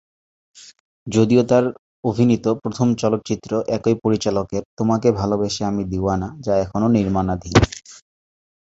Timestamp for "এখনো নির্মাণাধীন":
6.63-7.55